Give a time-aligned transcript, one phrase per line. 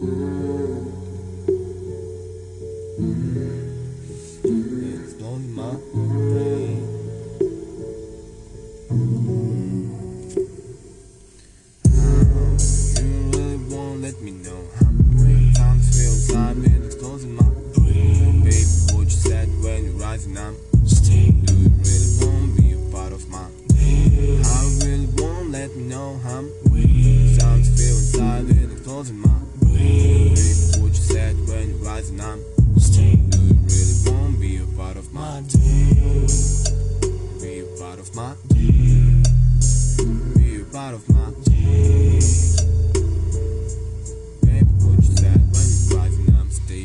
[0.00, 0.06] It's
[5.14, 5.72] blowing my.
[12.94, 14.86] You really won't let me know how
[15.56, 17.42] Time feels like it explodes in my
[17.74, 20.54] brain what you said when you're rising I'm
[20.86, 21.47] staying
[29.06, 29.28] in my
[29.60, 30.34] Baby,
[30.82, 32.40] what you said when you're rising I'm
[32.80, 36.26] staying you really want be a part of my day?
[37.40, 39.22] Be a part of my day
[40.34, 42.18] Be a part of my day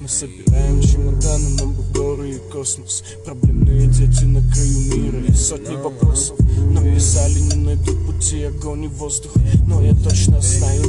[0.00, 5.74] Мы собираем чемоданы, нам бы горы и космос Проблемные дети на краю мира и сотни
[5.74, 6.38] вопросов
[6.70, 9.32] Но писали, не найдут пути огонь и воздух
[9.66, 10.85] Но я точно знаю,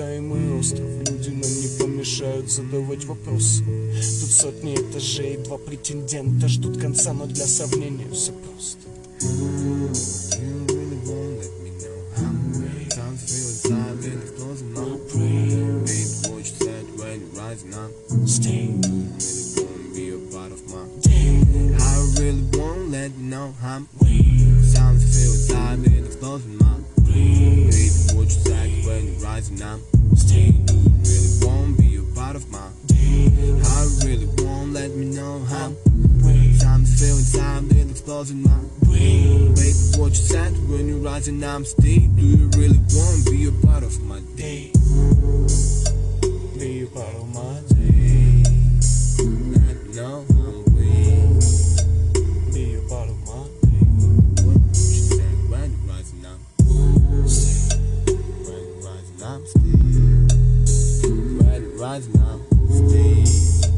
[0.00, 0.88] необитаемый остров.
[1.08, 3.62] Люди нам не помешают задавать вопросы.
[3.64, 8.80] Тут сотни этажей, два претендента ждут конца Но для сравнения все просто.
[9.20, 9.28] You
[10.68, 10.96] really
[22.56, 23.78] won't let me know how
[24.74, 24.99] Time
[29.48, 29.80] when you're I'm
[30.16, 33.30] stay, You really won't be a part of my day.
[33.64, 35.72] I really won't let me know how
[36.60, 38.50] Time to feel inside and explodes my
[38.82, 41.82] brain Baby, what you said when you're rising I'm still
[42.16, 44.72] Do you really want to be a part of my day?
[61.90, 63.69] I've now.